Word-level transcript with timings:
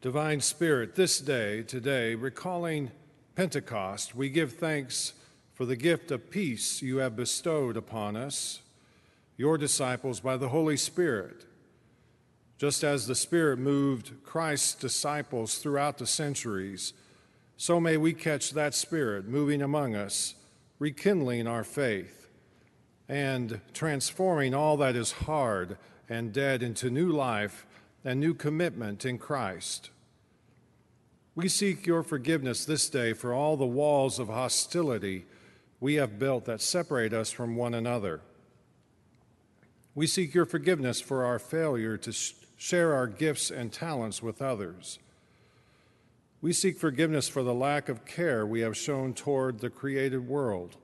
Divine 0.00 0.40
Spirit, 0.40 0.94
this 0.94 1.18
day, 1.18 1.64
today, 1.64 2.14
recalling 2.14 2.92
Pentecost, 3.34 4.14
we 4.14 4.28
give 4.28 4.52
thanks 4.52 5.12
for 5.54 5.66
the 5.66 5.74
gift 5.74 6.12
of 6.12 6.30
peace 6.30 6.80
you 6.80 6.98
have 6.98 7.16
bestowed 7.16 7.76
upon 7.76 8.14
us, 8.14 8.60
your 9.36 9.58
disciples, 9.58 10.20
by 10.20 10.36
the 10.36 10.50
Holy 10.50 10.76
Spirit. 10.76 11.46
Just 12.58 12.84
as 12.84 13.08
the 13.08 13.16
Spirit 13.16 13.58
moved 13.58 14.22
Christ's 14.22 14.76
disciples 14.76 15.58
throughout 15.58 15.98
the 15.98 16.06
centuries, 16.06 16.92
so 17.56 17.80
may 17.80 17.96
we 17.96 18.12
catch 18.12 18.52
that 18.52 18.74
Spirit 18.74 19.26
moving 19.26 19.60
among 19.60 19.96
us, 19.96 20.36
rekindling 20.78 21.48
our 21.48 21.64
faith, 21.64 22.28
and 23.08 23.60
transforming 23.74 24.54
all 24.54 24.76
that 24.76 24.94
is 24.94 25.10
hard 25.10 25.76
and 26.08 26.32
dead 26.32 26.62
into 26.62 26.88
new 26.88 27.10
life 27.10 27.66
and 28.04 28.20
new 28.20 28.34
commitment 28.34 29.04
in 29.04 29.18
Christ. 29.18 29.90
We 31.34 31.48
seek 31.48 31.86
your 31.86 32.02
forgiveness 32.02 32.64
this 32.64 32.88
day 32.88 33.12
for 33.12 33.32
all 33.32 33.56
the 33.56 33.66
walls 33.66 34.18
of 34.18 34.28
hostility 34.28 35.26
we 35.80 35.94
have 35.94 36.18
built 36.18 36.44
that 36.46 36.60
separate 36.60 37.12
us 37.12 37.30
from 37.30 37.56
one 37.56 37.74
another. 37.74 38.20
We 39.94 40.06
seek 40.06 40.34
your 40.34 40.46
forgiveness 40.46 41.00
for 41.00 41.24
our 41.24 41.38
failure 41.38 41.96
to 41.98 42.12
share 42.56 42.92
our 42.94 43.06
gifts 43.06 43.50
and 43.50 43.72
talents 43.72 44.22
with 44.22 44.42
others. 44.42 44.98
We 46.40 46.52
seek 46.52 46.78
forgiveness 46.78 47.28
for 47.28 47.42
the 47.42 47.54
lack 47.54 47.88
of 47.88 48.04
care 48.04 48.46
we 48.46 48.60
have 48.60 48.76
shown 48.76 49.14
toward 49.14 49.58
the 49.58 49.70
created 49.70 50.28
world. 50.28 50.76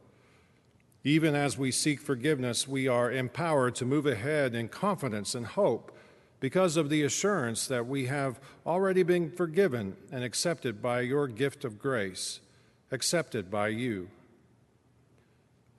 Even 1.05 1.35
as 1.35 1.59
we 1.59 1.71
seek 1.71 2.01
forgiveness, 2.01 2.67
we 2.67 2.89
are 2.89 3.11
empowered 3.11 3.75
to 3.77 3.85
move 3.85 4.07
ahead 4.07 4.55
in 4.55 4.69
confidence 4.69 5.35
and 5.35 5.47
hope 5.47 5.97
because 6.45 6.77
of 6.77 6.91
the 6.91 7.03
assurance 7.03 7.67
that 7.69 7.87
we 7.87 8.05
have 8.05 8.39
already 8.67 9.03
been 9.03 9.31
forgiven 9.31 9.97
and 10.13 10.23
accepted 10.23 10.83
by 10.83 11.01
your 11.01 11.27
gift 11.27 11.65
of 11.65 11.79
grace, 11.79 12.41
accepted 12.91 13.51
by 13.51 13.69
you. 13.69 14.11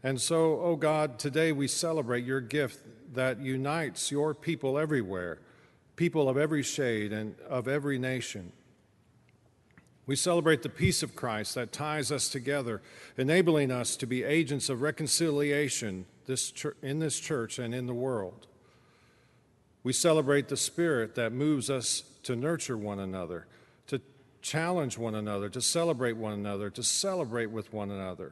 And 0.01 0.19
so, 0.19 0.53
O 0.53 0.61
oh 0.63 0.75
God, 0.75 1.19
today 1.19 1.51
we 1.51 1.67
celebrate 1.67 2.25
your 2.25 2.41
gift 2.41 2.79
that 3.13 3.39
unites 3.39 4.09
your 4.09 4.33
people 4.33 4.79
everywhere, 4.79 5.37
people 5.97 6.27
of 6.27 6.35
every 6.35 6.63
shade 6.63 7.13
and 7.13 7.35
of 7.47 7.67
every 7.67 7.99
nation. 7.99 8.51
We 10.07 10.15
celebrate 10.15 10.63
the 10.63 10.69
peace 10.69 11.03
of 11.03 11.15
Christ 11.15 11.53
that 11.53 11.73
ties 11.73 12.11
us 12.11 12.27
together, 12.27 12.81
enabling 13.19 13.69
us 13.69 13.95
to 13.97 14.07
be 14.07 14.23
agents 14.23 14.69
of 14.69 14.81
reconciliation 14.81 16.07
in 16.81 16.97
this 16.97 17.19
church 17.19 17.59
and 17.59 17.75
in 17.75 17.85
the 17.85 17.93
world. 17.93 18.47
We 19.85 19.93
celebrate 19.93 20.47
the 20.47 20.57
spirit 20.57 21.13
that 21.13 21.31
moves 21.31 21.69
us 21.69 22.01
to 22.23 22.35
nurture 22.35 22.75
one 22.75 22.99
another, 22.99 23.45
to 23.85 24.01
challenge 24.41 24.97
one 24.97 25.13
another, 25.13 25.47
to 25.49 25.61
celebrate 25.61 26.17
one 26.17 26.33
another, 26.33 26.71
to 26.71 26.81
celebrate 26.81 27.51
with 27.51 27.71
one 27.71 27.91
another. 27.91 28.31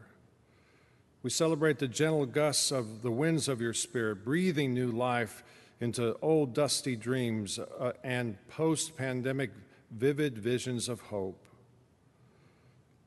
We 1.22 1.30
celebrate 1.30 1.78
the 1.78 1.88
gentle 1.88 2.26
gusts 2.26 2.72
of 2.72 3.04
the 3.04 3.12
winds 3.12 3.48
of 3.48 3.62
your 3.62 3.76
spirit, 3.76 4.26
breathing 4.26 4.74
new 4.74 4.90
life 4.90 5.44
into 5.80 6.18
old 6.24 6.56
dusty 6.56 6.96
dreams 6.96 7.60
uh, 7.60 7.92
and 8.04 8.36
post 8.48 8.98
pandemic 8.98 9.52
vivid 9.92 10.40
visions 10.40 10.90
of 10.90 11.02
hope. 11.02 11.46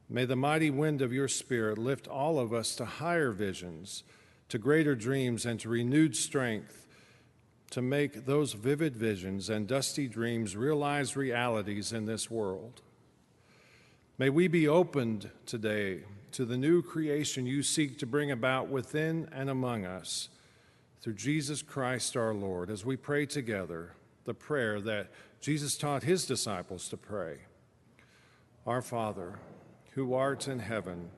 May 0.08 0.24
the 0.24 0.36
mighty 0.36 0.70
wind 0.70 1.02
of 1.02 1.12
your 1.12 1.27
spirit 1.27 1.78
lift 1.78 2.06
all 2.06 2.39
of 2.39 2.55
us 2.55 2.77
to 2.77 2.84
higher 2.84 3.33
visions, 3.33 4.05
to 4.50 4.58
greater 4.58 4.94
dreams, 4.94 5.44
and 5.44 5.58
to 5.58 5.69
renewed 5.69 6.14
strength 6.14 6.86
to 7.70 7.83
make 7.83 8.27
those 8.27 8.53
vivid 8.53 8.97
visions 8.97 9.50
and 9.50 9.67
dusty 9.67 10.06
dreams 10.09 10.56
realize 10.56 11.17
realities 11.17 11.92
in 11.92 12.06
this 12.06 12.31
world. 12.31 12.83
May 14.19 14.31
we 14.31 14.48
be 14.48 14.67
opened 14.67 15.31
today 15.45 16.05
to 16.33 16.45
the 16.45 16.56
new 16.56 16.83
creation 16.83 17.47
you 17.47 17.62
seek 17.62 17.98
to 17.98 18.06
bring 18.06 18.31
about 18.31 18.68
within 18.68 19.29
and 19.33 19.51
among 19.51 19.85
us 19.85 20.29
through 21.01 21.14
Jesus 21.14 21.63
Christ 21.63 22.17
our 22.17 22.35
Lord 22.35 22.70
as 22.70 22.85
we 22.85 22.96
pray 22.96 23.27
together 23.27 23.92
the 24.24 24.35
prayer 24.35 24.80
that 24.80 25.08
Jesus 25.40 25.77
taught 25.77 26.02
his 26.02 26.27
disciples 26.27 26.89
to 26.89 26.96
pray. 26.96 27.39
Our 28.67 28.83
Father, 28.83 29.39
who 29.92 30.14
art 30.14 30.48
in 30.48 30.58
heaven, 30.58 31.11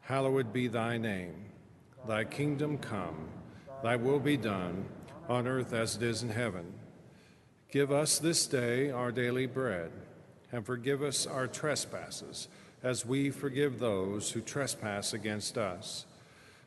hallowed 0.00 0.52
be 0.52 0.68
thy 0.68 0.98
name. 0.98 1.46
Thy 2.06 2.24
kingdom 2.24 2.78
come, 2.78 3.28
thy 3.82 3.96
will 3.96 4.20
be 4.20 4.36
done 4.36 4.86
on 5.30 5.46
earth 5.46 5.72
as 5.72 5.94
it 5.94 6.02
is 6.02 6.24
in 6.24 6.28
heaven. 6.28 6.74
Give 7.70 7.92
us 7.92 8.18
this 8.18 8.48
day 8.48 8.90
our 8.90 9.12
daily 9.12 9.46
bread, 9.46 9.92
and 10.50 10.66
forgive 10.66 11.02
us 11.04 11.24
our 11.24 11.46
trespasses, 11.46 12.48
as 12.82 13.06
we 13.06 13.30
forgive 13.30 13.78
those 13.78 14.32
who 14.32 14.40
trespass 14.40 15.12
against 15.12 15.56
us. 15.56 16.04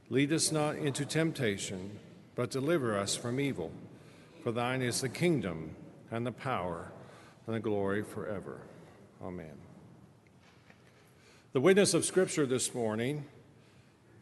Lead 0.10 0.32
us 0.32 0.50
not 0.50 0.78
into 0.78 1.06
temptation, 1.06 2.00
but 2.36 2.50
deliver 2.50 2.98
us 2.98 3.18
from 3.18 3.38
evil. 3.38 3.70
For 4.44 4.54
thine 4.54 4.82
is 4.82 5.02
the 5.02 5.10
kingdom, 5.10 5.76
and 6.10 6.26
the 6.26 6.32
power, 6.32 6.90
and 7.46 7.56
the 7.56 7.60
glory 7.60 8.02
forever. 8.02 8.62
Amen. 9.22 9.58
The 11.52 11.60
witness 11.60 11.94
of 11.94 12.06
Scripture 12.06 12.46
this 12.46 12.74
morning 12.74 13.26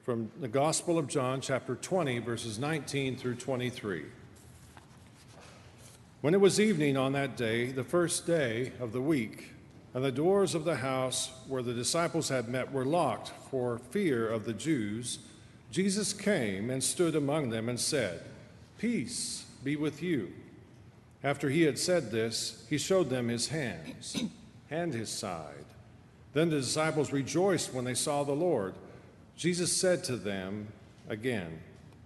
from 0.04 0.32
the 0.40 0.48
Gospel 0.48 0.98
of 0.98 1.08
John, 1.08 1.42
chapter 1.42 1.76
20, 1.76 2.18
verses 2.20 2.58
19 2.58 3.18
through 3.18 3.36
23. 3.36 4.06
When 6.22 6.36
it 6.36 6.40
was 6.40 6.60
evening 6.60 6.98
on 6.98 7.14
that 7.14 7.36
day, 7.36 7.72
the 7.72 7.84
first 7.84 8.28
day 8.28 8.74
of 8.80 8.92
the 8.92 9.02
week, 9.02 9.54
and 9.96 10.06
the 10.06 10.12
doors 10.12 10.54
of 10.54 10.66
the 10.66 10.76
house 10.76 11.32
where 11.48 11.64
the 11.64 11.74
disciples 11.74 12.30
had 12.30 12.48
met 12.48 12.72
were 12.72 12.86
locked 12.86 13.32
for 13.50 13.80
fear 13.90 14.30
of 14.30 14.46
the 14.46 14.54
Jews, 14.54 15.18
Jesus 15.72 16.14
came 16.14 16.70
and 16.70 16.84
stood 16.84 17.16
among 17.16 17.50
them 17.50 17.68
and 17.68 17.80
said, 17.80 18.22
Peace 18.78 19.46
be 19.64 19.76
with 19.76 20.04
you. 20.04 20.32
After 21.24 21.50
he 21.50 21.64
had 21.64 21.80
said 21.80 22.12
this, 22.12 22.68
he 22.70 22.78
showed 22.78 23.10
them 23.10 23.28
his 23.28 23.48
hands 23.48 24.24
and 24.70 24.94
his 24.94 25.10
side. 25.10 25.66
Then 26.34 26.52
the 26.52 26.58
disciples 26.58 27.12
rejoiced 27.12 27.74
when 27.74 27.84
they 27.84 27.96
saw 27.96 28.24
the 28.24 28.32
Lord. 28.32 28.76
Jesus 29.36 29.76
said 29.76 30.04
to 30.04 30.18
them 30.18 30.68
again, 31.10 31.62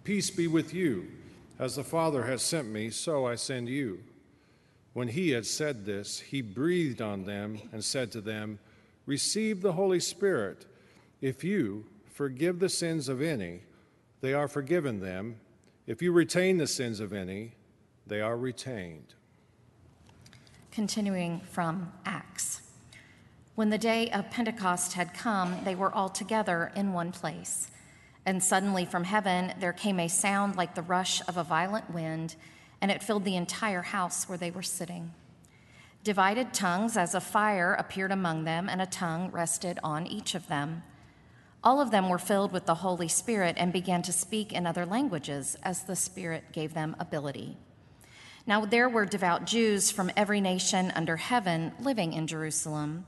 Peace 0.05 0.29
be 0.29 0.47
with 0.47 0.73
you. 0.73 1.11
As 1.57 1.75
the 1.75 1.83
Father 1.83 2.23
has 2.23 2.41
sent 2.41 2.67
me, 2.67 2.89
so 2.89 3.25
I 3.25 3.35
send 3.35 3.69
you. 3.69 4.03
When 4.93 5.07
he 5.07 5.31
had 5.31 5.45
said 5.45 5.85
this, 5.85 6.19
he 6.19 6.41
breathed 6.41 7.01
on 7.01 7.25
them 7.25 7.59
and 7.71 7.83
said 7.83 8.11
to 8.13 8.21
them, 8.21 8.59
Receive 9.05 9.61
the 9.61 9.73
Holy 9.73 9.99
Spirit. 9.99 10.65
If 11.21 11.43
you 11.43 11.85
forgive 12.11 12.59
the 12.59 12.69
sins 12.69 13.07
of 13.07 13.21
any, 13.21 13.61
they 14.21 14.33
are 14.33 14.47
forgiven 14.47 14.99
them. 14.99 15.37
If 15.87 16.01
you 16.01 16.11
retain 16.11 16.57
the 16.57 16.67
sins 16.67 16.99
of 16.99 17.13
any, 17.13 17.53
they 18.07 18.21
are 18.21 18.37
retained. 18.37 19.13
Continuing 20.71 21.39
from 21.41 21.93
Acts. 22.05 22.61
When 23.55 23.69
the 23.69 23.77
day 23.77 24.09
of 24.11 24.29
Pentecost 24.29 24.93
had 24.93 25.13
come, 25.13 25.55
they 25.63 25.75
were 25.75 25.93
all 25.93 26.09
together 26.09 26.71
in 26.75 26.91
one 26.91 27.11
place. 27.11 27.69
And 28.25 28.43
suddenly 28.43 28.85
from 28.85 29.03
heaven 29.03 29.53
there 29.59 29.73
came 29.73 29.99
a 29.99 30.07
sound 30.07 30.55
like 30.55 30.75
the 30.75 30.81
rush 30.81 31.21
of 31.27 31.37
a 31.37 31.43
violent 31.43 31.93
wind, 31.93 32.35
and 32.81 32.89
it 32.91 33.03
filled 33.03 33.23
the 33.23 33.35
entire 33.35 33.83
house 33.83 34.27
where 34.27 34.37
they 34.37 34.51
were 34.51 34.63
sitting. 34.63 35.13
Divided 36.03 36.53
tongues 36.53 36.97
as 36.97 37.15
a 37.15 37.21
fire 37.21 37.73
appeared 37.73 38.11
among 38.11 38.43
them, 38.43 38.69
and 38.69 38.81
a 38.81 38.85
tongue 38.85 39.31
rested 39.31 39.79
on 39.83 40.05
each 40.05 40.35
of 40.35 40.47
them. 40.47 40.83
All 41.63 41.81
of 41.81 41.89
them 41.89 42.09
were 42.09 42.19
filled 42.19 42.51
with 42.51 42.67
the 42.67 42.75
Holy 42.75 43.07
Spirit 43.07 43.55
and 43.57 43.73
began 43.73 44.03
to 44.03 44.13
speak 44.13 44.53
in 44.53 44.67
other 44.67 44.85
languages 44.85 45.57
as 45.63 45.83
the 45.83 45.95
Spirit 45.95 46.51
gave 46.51 46.75
them 46.75 46.95
ability. 46.99 47.57
Now 48.45 48.65
there 48.65 48.87
were 48.87 49.07
devout 49.07 49.45
Jews 49.45 49.89
from 49.89 50.11
every 50.15 50.39
nation 50.39 50.91
under 50.95 51.17
heaven 51.17 51.71
living 51.79 52.13
in 52.13 52.27
Jerusalem. 52.27 53.05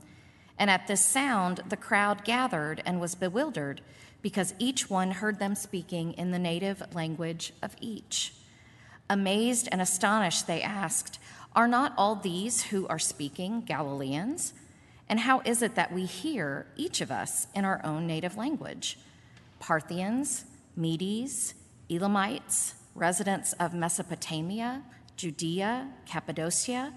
And 0.58 0.68
at 0.68 0.88
this 0.88 1.04
sound, 1.04 1.62
the 1.68 1.76
crowd 1.76 2.24
gathered 2.24 2.82
and 2.84 3.00
was 3.00 3.14
bewildered 3.14 3.80
because 4.22 4.54
each 4.58 4.90
one 4.90 5.12
heard 5.12 5.38
them 5.38 5.54
speaking 5.54 6.12
in 6.14 6.30
the 6.30 6.38
native 6.38 6.82
language 6.94 7.52
of 7.62 7.76
each. 7.80 8.34
Amazed 9.10 9.68
and 9.70 9.80
astonished, 9.80 10.46
they 10.46 10.62
asked, 10.62 11.18
Are 11.54 11.68
not 11.68 11.94
all 11.96 12.16
these 12.16 12.64
who 12.64 12.86
are 12.88 12.98
speaking 12.98 13.62
Galileans? 13.62 14.52
And 15.08 15.20
how 15.20 15.40
is 15.44 15.62
it 15.62 15.74
that 15.76 15.92
we 15.92 16.04
hear, 16.04 16.66
each 16.76 17.00
of 17.00 17.10
us, 17.10 17.46
in 17.54 17.64
our 17.64 17.80
own 17.84 18.06
native 18.06 18.36
language? 18.36 18.98
Parthians, 19.58 20.44
Medes, 20.76 21.54
Elamites, 21.88 22.74
residents 22.94 23.54
of 23.54 23.72
Mesopotamia, 23.72 24.82
Judea, 25.16 25.88
Cappadocia, 26.06 26.92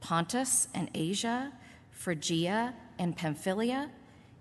Pontus 0.00 0.68
and 0.74 0.88
Asia, 0.94 1.52
Phrygia 1.90 2.74
and 2.98 3.16
Pamphylia, 3.16 3.90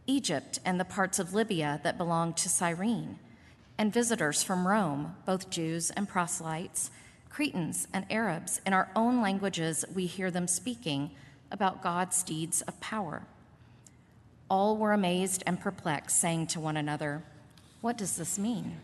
Egypt 0.07 0.60
and 0.63 0.80
the 0.80 0.86
parts 0.86 1.19
of 1.19 1.34
Libya 1.34 1.80
that 1.84 1.98
belong 1.98 2.34
to 2.34 2.50
Cyrene, 2.50 3.19
and 3.78 3.94
visitors 3.94 4.44
from 4.44 4.68
Rome, 4.68 5.16
both 5.25 5.50
Jews 5.50 5.92
and 5.92 6.07
proselytes, 6.07 6.92
Cretans 7.30 7.88
and 7.92 8.06
Arabs. 8.10 8.62
In 8.66 8.74
our 8.74 8.90
own 8.96 9.22
languages, 9.22 9.84
we 9.94 10.06
hear 10.06 10.31
them 10.31 10.48
speaking 10.48 11.12
about 11.52 11.84
God's 11.84 12.24
deeds 12.24 12.62
of 12.62 12.80
power. 12.80 13.24
All 14.50 14.78
were 14.78 14.94
amazed 14.94 15.44
and 15.46 15.60
perplexed, 15.60 16.18
saying 16.18 16.48
to 16.48 16.60
one 16.60 16.78
another, 16.78 17.24
What 17.81 17.98
does 17.98 18.16
this 18.16 18.40
mean? 18.40 18.78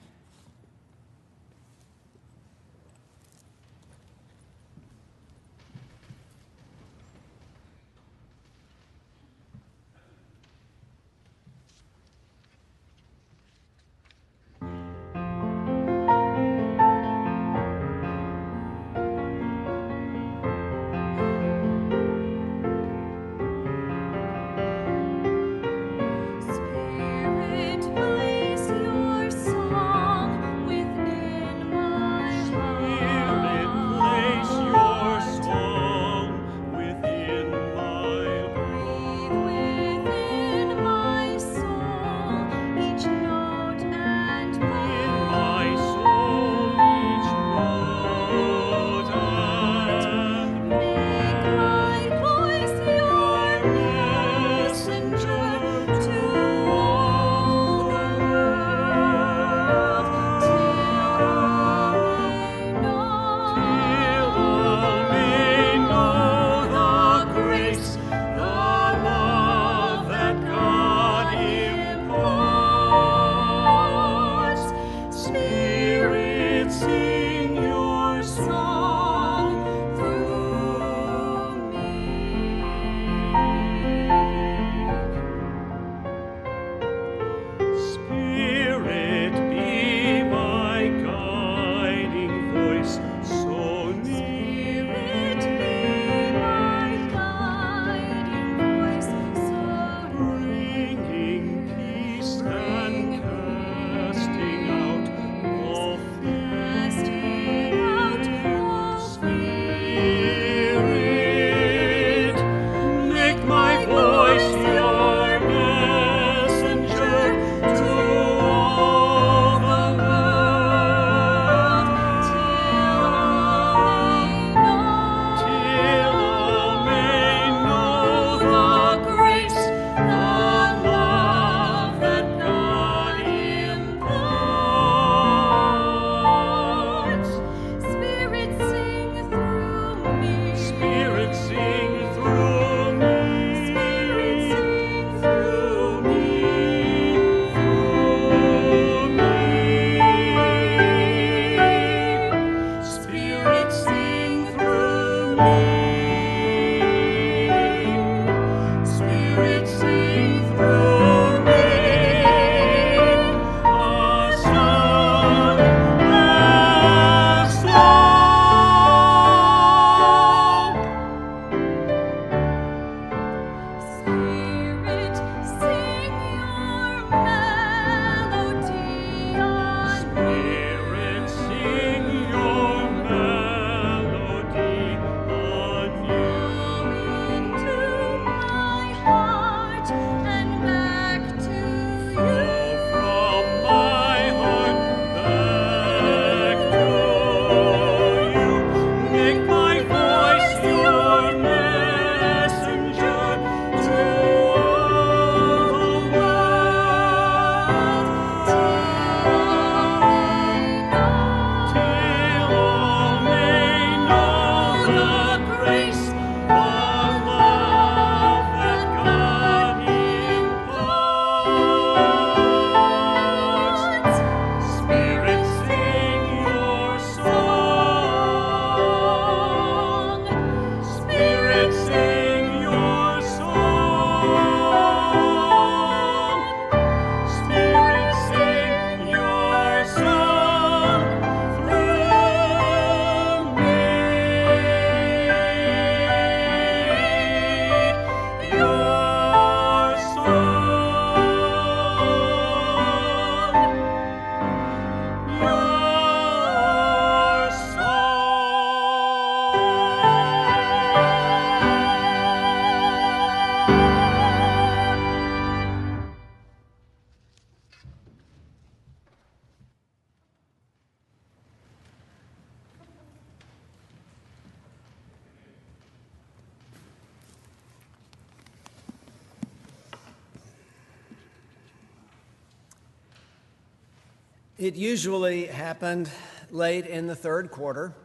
It 284.62 284.76
usually 284.76 285.48
happened 285.48 286.08
late 286.52 286.86
in 286.86 287.08
the 287.08 287.16
third 287.16 287.50
quarter 287.50 287.96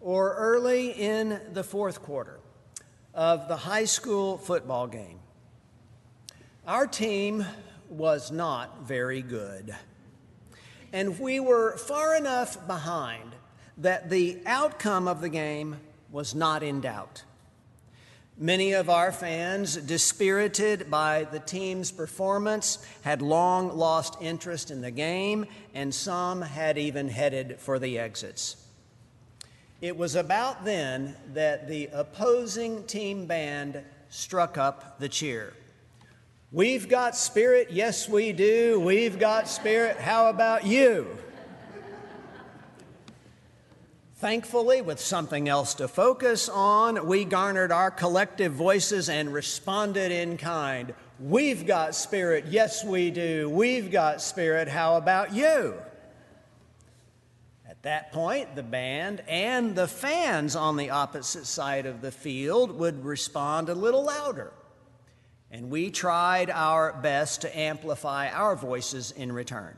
or 0.00 0.34
early 0.34 0.92
in 0.92 1.38
the 1.52 1.62
fourth 1.62 2.00
quarter. 2.00 2.40
of 3.12 3.48
the 3.48 3.56
high 3.56 3.84
school 3.84 4.38
football 4.38 4.86
game. 4.86 5.18
Our 6.66 6.86
team 6.86 7.44
was 7.90 8.32
not 8.32 8.86
very 8.86 9.20
good. 9.20 9.76
And 10.90 11.20
we 11.20 11.38
were 11.38 11.76
far 11.76 12.16
enough 12.16 12.66
behind 12.66 13.34
that 13.76 14.08
the 14.08 14.38
outcome 14.46 15.06
of 15.06 15.20
the 15.20 15.28
game 15.28 15.76
was 16.10 16.34
not 16.34 16.62
in 16.62 16.80
doubt. 16.80 17.24
Many 18.36 18.72
of 18.72 18.90
our 18.90 19.12
fans, 19.12 19.76
dispirited 19.76 20.90
by 20.90 21.22
the 21.30 21.38
team's 21.38 21.92
performance, 21.92 22.84
had 23.02 23.22
long 23.22 23.76
lost 23.76 24.16
interest 24.20 24.72
in 24.72 24.80
the 24.80 24.90
game, 24.90 25.46
and 25.72 25.94
some 25.94 26.42
had 26.42 26.76
even 26.76 27.08
headed 27.08 27.60
for 27.60 27.78
the 27.78 27.96
exits. 27.96 28.56
It 29.80 29.96
was 29.96 30.16
about 30.16 30.64
then 30.64 31.14
that 31.34 31.68
the 31.68 31.88
opposing 31.92 32.84
team 32.84 33.26
band 33.26 33.80
struck 34.08 34.58
up 34.58 34.98
the 34.98 35.08
cheer. 35.08 35.52
We've 36.50 36.88
got 36.88 37.14
spirit, 37.16 37.68
yes, 37.70 38.08
we 38.08 38.32
do. 38.32 38.80
We've 38.80 39.18
got 39.18 39.46
spirit, 39.46 39.96
how 39.98 40.28
about 40.28 40.66
you? 40.66 41.06
Thankfully, 44.24 44.80
with 44.80 45.00
something 45.00 45.50
else 45.50 45.74
to 45.74 45.86
focus 45.86 46.48
on, 46.48 47.06
we 47.06 47.26
garnered 47.26 47.70
our 47.70 47.90
collective 47.90 48.54
voices 48.54 49.10
and 49.10 49.30
responded 49.30 50.10
in 50.10 50.38
kind. 50.38 50.94
We've 51.20 51.66
got 51.66 51.94
spirit, 51.94 52.46
yes, 52.48 52.82
we 52.82 53.10
do. 53.10 53.50
We've 53.50 53.92
got 53.92 54.22
spirit, 54.22 54.66
how 54.66 54.96
about 54.96 55.34
you? 55.34 55.74
At 57.68 57.82
that 57.82 58.12
point, 58.12 58.56
the 58.56 58.62
band 58.62 59.22
and 59.28 59.76
the 59.76 59.88
fans 59.88 60.56
on 60.56 60.78
the 60.78 60.88
opposite 60.88 61.44
side 61.44 61.84
of 61.84 62.00
the 62.00 62.10
field 62.10 62.78
would 62.78 63.04
respond 63.04 63.68
a 63.68 63.74
little 63.74 64.04
louder. 64.04 64.54
And 65.50 65.68
we 65.68 65.90
tried 65.90 66.48
our 66.48 66.94
best 66.94 67.42
to 67.42 67.54
amplify 67.54 68.30
our 68.30 68.56
voices 68.56 69.10
in 69.10 69.32
return. 69.32 69.76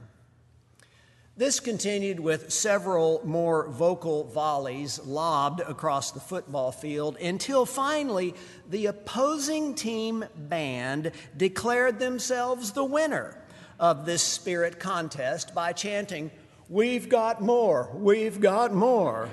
This 1.39 1.61
continued 1.61 2.19
with 2.19 2.51
several 2.51 3.21
more 3.23 3.69
vocal 3.69 4.25
volleys 4.25 4.99
lobbed 5.05 5.61
across 5.61 6.11
the 6.11 6.21
football 6.21 6.73
field 6.73 7.19
until 7.19 7.67
finally 7.67 8.35
the 8.71 8.87
opposing 8.87 9.75
team 9.75 10.25
band 10.35 11.13
declared 11.37 11.99
themselves 11.99 12.73
the 12.73 12.85
winner 12.87 13.37
of 13.79 14.07
this 14.07 14.23
spirit 14.23 14.81
contest 14.81 15.55
by 15.55 15.75
chanting, 15.75 16.31
We've 16.71 17.09
got 17.11 17.43
more, 17.43 17.91
we've 17.93 18.41
got 18.41 18.73
more. 18.73 19.29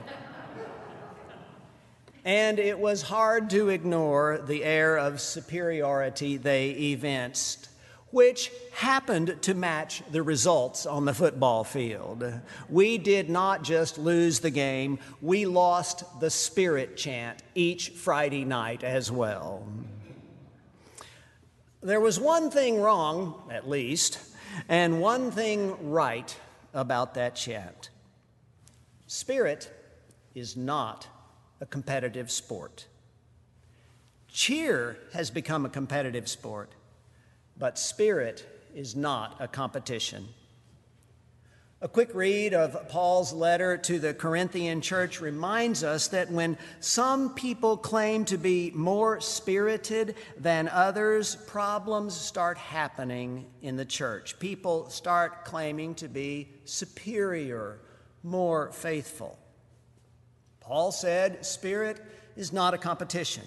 and 2.25 2.60
it 2.60 2.77
was 2.77 3.01
hard 3.01 3.50
to 3.51 3.69
ignore 3.69 4.39
the 4.45 4.65
air 4.65 4.98
of 4.98 5.22
superiority 5.22 6.36
they 6.36 6.72
evinced 6.72 7.69
which 8.13 8.51
happened 8.74 9.36
to 9.41 9.55
match 9.55 10.03
the 10.12 10.22
results 10.22 10.86
on 10.86 11.03
the 11.03 11.13
football 11.15 11.63
field. 11.63 12.24
We 12.70 13.00
did 13.00 13.27
not 13.27 13.63
just 13.63 13.98
lose 13.98 14.39
the 14.39 14.51
game, 14.51 15.00
we 15.20 15.48
lost 15.48 16.03
the 16.20 16.29
spirit 16.29 16.96
chant 16.96 17.41
each 17.55 17.89
Friday 17.89 18.46
night 18.46 18.84
as 18.84 19.12
well. 19.12 19.67
There 21.82 22.00
was 22.00 22.20
one 22.20 22.51
thing 22.51 22.79
wrong, 22.79 23.50
at 23.51 23.67
least, 23.67 24.20
and 24.70 25.01
one 25.01 25.32
thing 25.32 25.89
right 25.89 26.38
about 26.72 27.15
that 27.15 27.34
chant. 27.34 27.89
Spirit 29.08 29.72
is 30.36 30.55
not 30.55 31.08
a 31.60 31.65
competitive 31.65 32.29
sport. 32.29 32.86
Cheer 34.27 34.98
has 35.13 35.32
become 35.32 35.65
a 35.65 35.70
competitive 35.70 36.29
sport 36.29 36.70
but 37.57 37.77
spirit 37.77 38.45
is 38.74 38.95
not 38.95 39.38
a 39.39 39.48
competition. 39.48 40.27
A 41.83 41.88
quick 41.89 42.15
read 42.15 42.53
of 42.53 42.88
Paul's 42.88 43.33
letter 43.33 43.75
to 43.75 44.00
the 44.00 44.13
Corinthian 44.13 44.79
church 44.79 45.19
reminds 45.19 45.83
us 45.83 46.07
that 46.07 46.31
when 46.31 46.57
some 46.79 47.33
people 47.33 47.75
claim 47.75 48.24
to 48.25 48.38
be 48.38 48.72
more 48.74 49.19
spirited 49.19 50.15
than 50.38 50.69
others, 50.69 51.36
problems 51.36 52.15
start 52.15 52.57
happening 52.57 53.48
in 53.62 53.75
the 53.75 53.83
church. 53.83 54.39
People 54.39 54.89
start 54.89 55.43
claiming 55.43 55.93
to 55.95 56.07
be 56.07 56.48
superior, 56.63 57.81
more 58.24 58.72
faithful. 58.72 59.38
Paul 60.62 60.93
said, 60.93 61.45
Spirit 61.45 62.00
is 62.38 62.53
not 62.53 62.74
a 62.74 62.77
competition. 62.77 63.43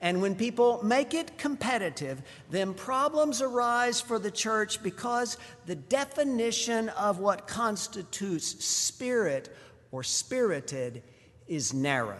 And 0.00 0.20
when 0.20 0.34
people 0.34 0.82
make 0.82 1.14
it 1.14 1.38
competitive, 1.38 2.22
then 2.50 2.74
problems 2.74 3.40
arise 3.40 4.00
for 4.00 4.18
the 4.18 4.30
church 4.30 4.82
because 4.82 5.38
the 5.66 5.74
definition 5.74 6.88
of 6.90 7.18
what 7.18 7.46
constitutes 7.46 8.64
spirit 8.64 9.54
or 9.92 10.02
spirited 10.02 11.02
is 11.46 11.72
narrowed. 11.72 12.18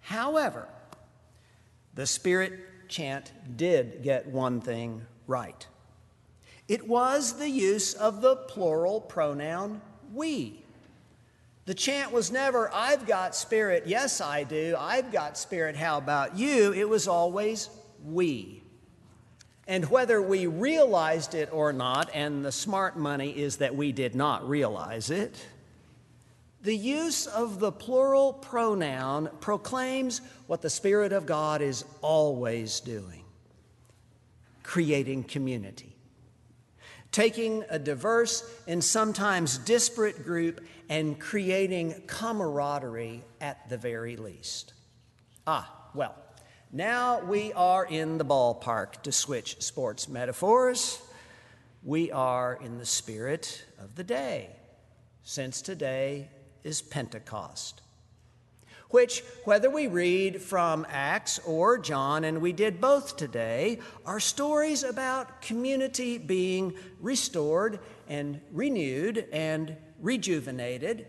However, 0.00 0.68
the 1.94 2.06
spirit 2.06 2.88
chant 2.88 3.32
did 3.56 4.02
get 4.02 4.26
one 4.26 4.60
thing 4.60 5.02
right. 5.26 5.66
It 6.66 6.86
was 6.86 7.34
the 7.34 7.48
use 7.48 7.94
of 7.94 8.20
the 8.20 8.36
plural 8.36 9.00
pronoun 9.00 9.80
we. 10.12 10.64
The 11.68 11.74
chant 11.74 12.12
was 12.12 12.32
never, 12.32 12.72
I've 12.72 13.06
got 13.06 13.36
spirit, 13.36 13.82
yes, 13.84 14.22
I 14.22 14.42
do. 14.42 14.74
I've 14.78 15.12
got 15.12 15.36
spirit, 15.36 15.76
how 15.76 15.98
about 15.98 16.34
you? 16.34 16.72
It 16.72 16.88
was 16.88 17.06
always 17.06 17.68
we. 18.02 18.62
And 19.66 19.84
whether 19.90 20.22
we 20.22 20.46
realized 20.46 21.34
it 21.34 21.50
or 21.52 21.74
not, 21.74 22.08
and 22.14 22.42
the 22.42 22.52
smart 22.52 22.96
money 22.96 23.32
is 23.32 23.58
that 23.58 23.76
we 23.76 23.92
did 23.92 24.14
not 24.14 24.48
realize 24.48 25.10
it, 25.10 25.46
the 26.62 26.74
use 26.74 27.26
of 27.26 27.60
the 27.60 27.70
plural 27.70 28.32
pronoun 28.32 29.28
proclaims 29.40 30.22
what 30.46 30.62
the 30.62 30.70
Spirit 30.70 31.12
of 31.12 31.26
God 31.26 31.60
is 31.60 31.84
always 32.00 32.80
doing 32.80 33.24
creating 34.62 35.24
community 35.24 35.97
taking 37.12 37.64
a 37.70 37.78
diverse 37.78 38.44
and 38.66 38.82
sometimes 38.82 39.58
disparate 39.58 40.24
group 40.24 40.60
and 40.88 41.18
creating 41.18 42.02
camaraderie 42.06 43.22
at 43.40 43.68
the 43.68 43.76
very 43.76 44.16
least. 44.16 44.72
Ah, 45.46 45.72
well, 45.94 46.14
now 46.72 47.20
we 47.20 47.52
are 47.54 47.84
in 47.86 48.18
the 48.18 48.24
ballpark 48.24 49.02
to 49.02 49.12
switch 49.12 49.60
sports 49.62 50.08
metaphors. 50.08 51.00
We 51.82 52.10
are 52.10 52.58
in 52.62 52.78
the 52.78 52.86
spirit 52.86 53.64
of 53.78 53.94
the 53.94 54.04
day, 54.04 54.50
since 55.22 55.62
today 55.62 56.28
is 56.62 56.82
Pentecost 56.82 57.82
which, 58.90 59.22
whether 59.44 59.68
we 59.68 59.86
read 59.86 60.40
from 60.40 60.86
Acts 60.88 61.38
or 61.40 61.78
John, 61.78 62.24
and 62.24 62.40
we 62.40 62.52
did 62.52 62.80
both 62.80 63.16
today, 63.16 63.80
are 64.06 64.20
stories 64.20 64.82
about 64.82 65.42
community 65.42 66.16
being 66.16 66.74
restored 67.00 67.80
and 68.08 68.40
renewed 68.52 69.26
and 69.30 69.76
rejuvenated. 70.00 71.06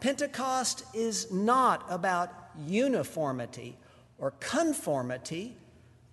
Pentecost 0.00 0.84
is 0.94 1.30
not 1.30 1.86
about 1.88 2.30
uniformity 2.66 3.76
or 4.18 4.32
conformity 4.32 5.56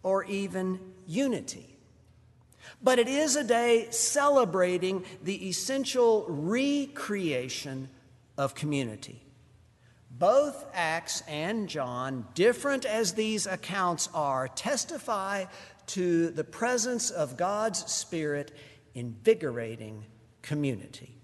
or 0.04 0.24
even 0.26 0.80
unity. 1.08 1.78
But 2.84 3.00
it 3.00 3.08
is 3.08 3.36
a 3.36 3.44
day 3.44 3.88
celebrating 3.90 5.04
the 5.24 5.50
essential 5.50 6.26
recreation 6.28 7.90
of 8.38 8.56
community. 8.56 9.24
Both 10.22 10.68
Acts 10.76 11.24
and 11.28 11.68
John, 11.68 12.28
different 12.36 12.86
as 12.86 13.14
these 13.14 13.48
accounts 13.48 14.08
are, 14.14 14.48
testify 14.50 15.46
to 15.88 16.30
the 16.30 16.44
presence 16.44 17.10
of 17.10 17.38
God's 17.38 17.92
Spirit 17.92 18.52
invigorating 18.94 20.06
community. 20.44 21.18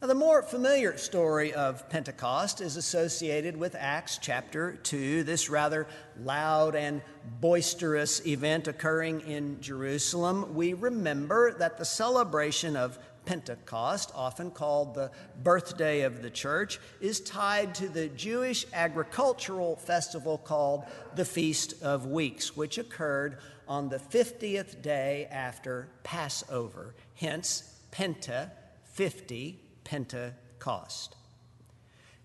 Now, 0.00 0.08
the 0.08 0.14
more 0.14 0.42
familiar 0.42 0.96
story 0.96 1.52
of 1.52 1.90
Pentecost 1.90 2.62
is 2.62 2.78
associated 2.78 3.54
with 3.54 3.76
Acts 3.78 4.16
chapter 4.16 4.76
2, 4.82 5.24
this 5.24 5.50
rather 5.50 5.86
loud 6.18 6.74
and 6.74 7.02
boisterous 7.38 8.26
event 8.26 8.66
occurring 8.66 9.20
in 9.20 9.60
Jerusalem. 9.60 10.54
We 10.54 10.72
remember 10.72 11.52
that 11.58 11.76
the 11.76 11.84
celebration 11.84 12.76
of 12.76 12.98
Pentecost, 13.24 14.12
often 14.14 14.50
called 14.50 14.94
the 14.94 15.10
birthday 15.42 16.02
of 16.02 16.22
the 16.22 16.30
church, 16.30 16.78
is 17.00 17.20
tied 17.20 17.74
to 17.76 17.88
the 17.88 18.08
Jewish 18.08 18.66
agricultural 18.72 19.76
festival 19.76 20.38
called 20.38 20.84
the 21.16 21.24
Feast 21.24 21.82
of 21.82 22.06
Weeks, 22.06 22.56
which 22.56 22.78
occurred 22.78 23.38
on 23.66 23.88
the 23.88 23.98
50th 23.98 24.82
day 24.82 25.26
after 25.30 25.88
Passover, 26.02 26.94
hence 27.14 27.78
Penta, 27.90 28.50
50, 28.92 29.58
Pentecost. 29.84 31.16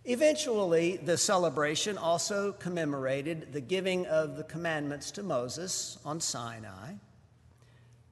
Eventually, 0.06 0.98
the 0.98 1.18
celebration 1.18 1.98
also 1.98 2.54
commemorated 2.54 3.54
the 3.54 3.62
giving 3.62 4.06
of 4.08 4.38
the 4.38 4.44
commandments 4.44 5.12
to 5.12 5.24
Moses 5.24 6.00
on 6.06 6.20
Sinai. 6.20 6.94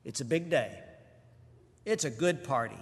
It's 0.03 0.22
a 0.22 0.25
big 0.25 0.50
day, 0.50 0.84
it's 1.88 2.03
a 2.03 2.10
good 2.10 2.44
party. 2.44 2.77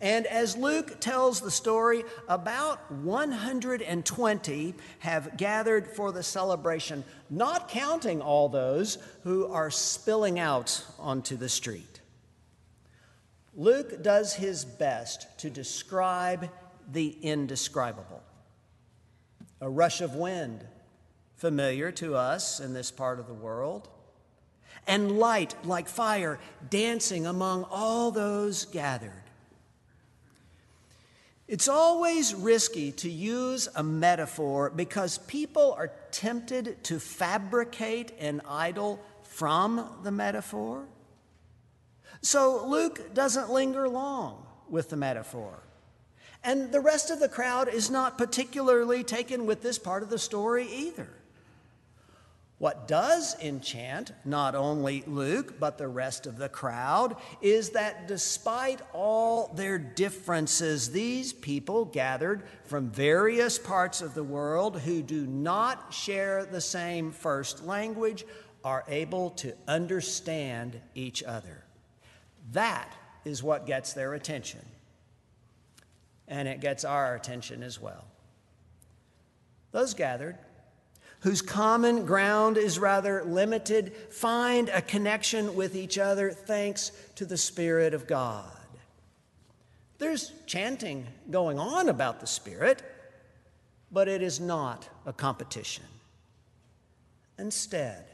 And 0.00 0.26
as 0.26 0.56
Luke 0.56 1.00
tells 1.00 1.40
the 1.40 1.50
story, 1.50 2.04
about 2.28 2.90
120 2.92 4.74
have 4.98 5.36
gathered 5.36 5.86
for 5.88 6.12
the 6.12 6.22
celebration, 6.22 7.04
not 7.30 7.68
counting 7.68 8.20
all 8.20 8.48
those 8.48 8.98
who 9.22 9.46
are 9.46 9.70
spilling 9.70 10.38
out 10.38 10.84
onto 10.98 11.36
the 11.36 11.48
street. 11.48 12.00
Luke 13.54 14.02
does 14.02 14.34
his 14.34 14.64
best 14.64 15.38
to 15.38 15.50
describe 15.50 16.48
the 16.92 17.16
indescribable. 17.22 18.22
A 19.60 19.68
rush 19.68 20.00
of 20.00 20.14
wind, 20.14 20.64
familiar 21.36 21.90
to 21.92 22.16
us 22.16 22.60
in 22.60 22.72
this 22.72 22.90
part 22.90 23.18
of 23.18 23.26
the 23.26 23.34
world, 23.34 23.88
and 24.88 25.18
light 25.18 25.54
like 25.64 25.86
fire 25.86 26.40
dancing 26.70 27.26
among 27.26 27.64
all 27.70 28.10
those 28.10 28.64
gathered. 28.64 29.12
It's 31.46 31.68
always 31.68 32.34
risky 32.34 32.92
to 32.92 33.10
use 33.10 33.68
a 33.74 33.82
metaphor 33.82 34.70
because 34.70 35.18
people 35.18 35.74
are 35.78 35.92
tempted 36.10 36.82
to 36.84 36.98
fabricate 36.98 38.12
an 38.18 38.42
idol 38.46 39.00
from 39.22 39.88
the 40.02 40.10
metaphor. 40.10 40.84
So 42.20 42.66
Luke 42.66 43.14
doesn't 43.14 43.50
linger 43.50 43.88
long 43.88 44.44
with 44.68 44.90
the 44.90 44.96
metaphor. 44.96 45.62
And 46.44 46.70
the 46.70 46.80
rest 46.80 47.10
of 47.10 47.20
the 47.20 47.28
crowd 47.28 47.68
is 47.68 47.90
not 47.90 48.18
particularly 48.18 49.02
taken 49.02 49.46
with 49.46 49.62
this 49.62 49.78
part 49.78 50.02
of 50.02 50.10
the 50.10 50.18
story 50.18 50.68
either. 50.70 51.08
What 52.58 52.88
does 52.88 53.36
enchant 53.40 54.10
not 54.24 54.56
only 54.56 55.04
Luke, 55.06 55.60
but 55.60 55.78
the 55.78 55.86
rest 55.86 56.26
of 56.26 56.38
the 56.38 56.48
crowd 56.48 57.14
is 57.40 57.70
that 57.70 58.08
despite 58.08 58.80
all 58.92 59.52
their 59.54 59.78
differences, 59.78 60.90
these 60.90 61.32
people 61.32 61.84
gathered 61.84 62.42
from 62.64 62.90
various 62.90 63.60
parts 63.60 64.00
of 64.00 64.14
the 64.14 64.24
world 64.24 64.80
who 64.80 65.02
do 65.02 65.24
not 65.24 65.94
share 65.94 66.44
the 66.44 66.60
same 66.60 67.12
first 67.12 67.64
language 67.64 68.24
are 68.64 68.84
able 68.88 69.30
to 69.30 69.54
understand 69.68 70.80
each 70.96 71.22
other. 71.22 71.64
That 72.50 72.92
is 73.24 73.40
what 73.40 73.66
gets 73.66 73.92
their 73.92 74.14
attention. 74.14 74.64
And 76.26 76.48
it 76.48 76.60
gets 76.60 76.84
our 76.84 77.14
attention 77.14 77.62
as 77.62 77.80
well. 77.80 78.04
Those 79.70 79.94
gathered 79.94 80.38
whose 81.20 81.42
common 81.42 82.06
ground 82.06 82.56
is 82.56 82.78
rather 82.78 83.24
limited, 83.24 83.92
find 84.10 84.68
a 84.68 84.80
connection 84.80 85.54
with 85.54 85.74
each 85.74 85.98
other 85.98 86.30
thanks 86.30 86.92
to 87.16 87.24
the 87.24 87.36
Spirit 87.36 87.94
of 87.94 88.06
God. 88.06 88.44
There's 89.98 90.32
chanting 90.46 91.06
going 91.30 91.58
on 91.58 91.88
about 91.88 92.20
the 92.20 92.26
Spirit, 92.26 92.82
but 93.90 94.06
it 94.06 94.22
is 94.22 94.38
not 94.38 94.88
a 95.06 95.12
competition. 95.12 95.84
Instead, 97.36 98.04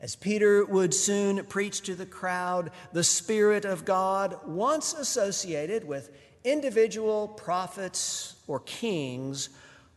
as 0.00 0.16
Peter 0.16 0.64
would 0.64 0.94
soon 0.94 1.44
preach 1.44 1.82
to 1.82 1.94
the 1.94 2.06
crowd, 2.06 2.70
the 2.92 3.04
Spirit 3.04 3.64
of 3.64 3.84
God, 3.84 4.38
once 4.46 4.94
associated 4.94 5.86
with 5.86 6.10
individual 6.42 7.28
prophets 7.28 8.34
or 8.46 8.60
kings, 8.60 9.50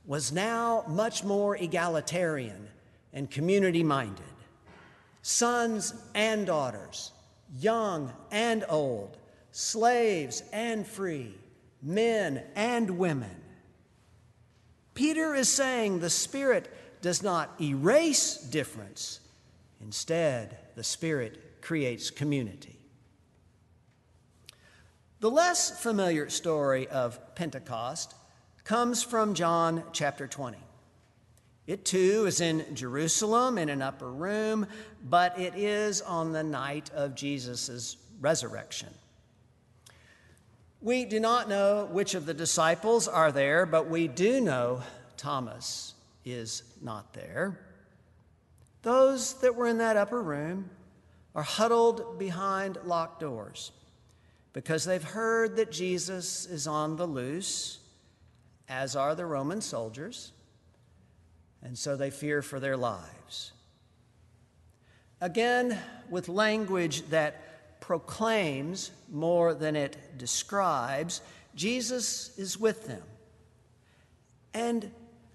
was 0.06 0.32
now 0.32 0.84
much 0.88 1.24
more 1.24 1.56
egalitarian 1.56 2.68
and 3.14 3.30
community 3.30 3.84
minded. 3.84 4.26
Sons 5.22 5.94
and 6.14 6.46
daughters, 6.46 7.12
young 7.60 8.12
and 8.32 8.66
old, 8.68 9.18
slaves 9.52 10.44
and 10.52 10.86
free, 10.86 11.34
men 11.82 12.44
and 12.56 12.98
women. 12.98 13.36
Peter 14.94 15.34
is 15.34 15.50
saying 15.50 16.00
the 16.00 16.10
Spirit 16.10 16.70
does 17.02 17.24
not 17.24 17.54
erase 17.62 18.38
difference, 18.38 19.20
instead, 19.82 20.58
the 20.76 20.84
Spirit 20.84 21.62
creates 21.62 22.10
community. 22.10 22.78
The 25.20 25.32
less 25.32 25.82
familiar 25.82 26.30
story 26.30 26.88
of 26.90 27.36
Pentecost 27.36 28.14
comes 28.64 29.04
from 29.04 29.34
John 29.34 29.84
chapter 29.92 30.28
20. 30.28 30.58
It 31.68 31.86
too 31.86 32.26
is 32.28 32.42
in 32.42 32.76
Jerusalem 32.76 33.58
in 33.58 33.70
an 33.70 33.82
upper 33.82 34.10
room, 34.10 34.68
but 35.04 35.38
it 35.40 35.56
is 35.56 36.02
on 36.02 36.32
the 36.32 36.44
night 36.44 36.90
of 36.94 37.16
Jesus' 37.16 37.98
resurrection. 38.20 38.90
We 40.82 41.06
do 41.06 41.20
not 41.20 41.48
know 41.48 41.88
which 41.92 42.16
of 42.16 42.26
the 42.26 42.34
disciples 42.34 43.08
are 43.08 43.32
there, 43.32 43.66
but 43.66 43.90
we 43.90 44.08
do 44.08 44.42
know 44.42 44.82
Thomas 45.16 45.94
is 46.26 46.64
not 46.82 47.14
there. 47.14 47.60
Those 48.82 49.36
that 49.36 49.56
were 49.56 49.68
in 49.68 49.78
that 49.78 49.96
upper 49.96 50.22
room 50.22 50.70
are 51.36 51.44
huddled 51.44 52.20
behind 52.20 52.78
locked 52.86 53.22
doors 53.22 53.72
because 54.52 54.84
they've 54.84 55.04
heard 55.04 55.56
that 55.56 55.72
Jesus 55.72 56.46
is 56.46 56.68
on 56.68 56.98
the 56.98 57.08
loose 57.08 57.80
as 58.68 58.96
are 58.96 59.16
the 59.16 59.26
Roman 59.26 59.62
soldiers, 59.62 60.32
and 61.62 61.78
so 61.78 61.96
they 61.96 62.10
fear 62.10 62.42
for 62.42 62.60
their 62.60 62.78
lives. 62.78 63.52
Again, 65.22 65.78
with 66.10 66.28
language 66.28 67.10
that 67.10 67.80
proclaims 67.80 68.92
more 69.12 69.54
than 69.54 69.76
it 69.76 70.18
describes, 70.18 71.22
Jesus 71.56 72.38
is 72.38 72.60
with 72.60 72.88
them. 72.88 73.04
And 74.54 74.92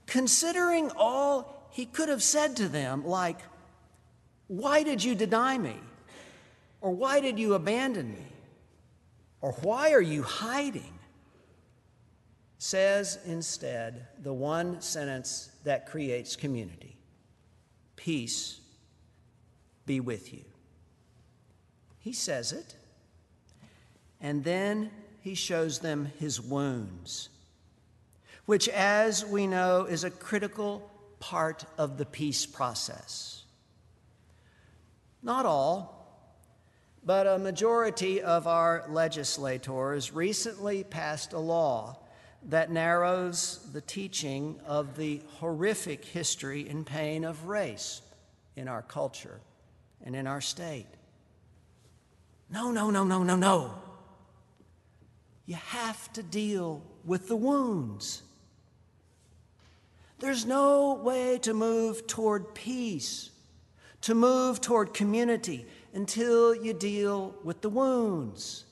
considering 0.07 0.91
all 0.97 1.69
he 1.71 1.87
could 1.87 2.09
have 2.09 2.23
said 2.23 2.57
to 2.57 2.69
them, 2.69 3.07
like, 3.07 3.39
Why 4.47 4.83
did 4.83 5.03
you 5.03 5.15
deny 5.15 5.57
me? 5.57 5.77
Or 6.81 6.91
why 6.93 7.21
did 7.21 7.39
you 7.39 7.55
abandon 7.55 8.13
me? 8.13 8.27
Or 9.41 9.53
why 9.53 9.93
are 9.93 10.01
you 10.01 10.23
hiding? 10.23 10.98
Says 12.59 13.21
instead 13.25 14.09
the 14.21 14.33
one 14.33 14.81
sentence 14.81 15.51
that 15.65 15.87
creates 15.87 16.37
community 16.37 16.97
Peace 17.97 18.61
be 19.87 19.99
with 19.99 20.33
you. 20.33 20.45
He 21.99 22.13
says 22.13 22.53
it, 22.53 22.77
and 24.21 24.45
then 24.45 24.91
he 25.21 25.35
shows 25.35 25.81
them 25.81 26.13
his 26.19 26.41
wounds, 26.41 27.29
which, 28.47 28.69
as 28.69 29.27
we 29.27 29.49
know, 29.49 29.85
is 29.85 30.05
a 30.05 30.11
critical 30.11 30.89
part 31.19 31.65
of 31.77 31.99
the 31.99 32.07
peace 32.07 32.47
process. 32.47 33.45
Not 35.21 35.45
all, 35.45 36.23
but 37.05 37.27
a 37.27 37.39
majority 37.39 38.23
of 38.23 38.47
our 38.47 38.85
legislators 38.89 40.13
recently 40.13 40.85
passed 40.85 41.33
a 41.33 41.39
law 41.39 41.99
that 42.45 42.71
narrows 42.71 43.61
the 43.73 43.81
teaching 43.81 44.61
of 44.67 44.97
the 44.97 45.21
horrific 45.37 46.05
history 46.05 46.69
and 46.69 46.87
pain 46.87 47.25
of 47.25 47.47
race 47.47 48.01
in 48.57 48.69
our 48.69 48.83
culture 48.83 49.41
and 50.05 50.15
in 50.15 50.27
our 50.27 50.41
state. 50.41 50.87
No, 52.51 52.71
no, 52.71 52.91
no, 52.91 53.05
no, 53.05 53.23
no, 53.23 53.37
no. 53.37 53.75
You 55.47 55.57
have 55.57 56.13
to 56.15 56.23
deal 56.23 56.83
with 57.05 57.29
the 57.29 57.37
wounds. 57.37 58.23
There's 60.19 60.47
no 60.47 60.95
way 60.95 61.39
to 61.43 61.55
move 61.55 62.07
toward 62.07 62.55
peace, 62.55 63.31
to 64.03 64.15
move 64.15 64.61
toward 64.61 64.95
community, 64.95 65.67
until 65.95 66.55
you 66.55 66.73
deal 66.75 67.35
with 67.45 67.61
the 67.61 67.69
wounds. 67.69 68.65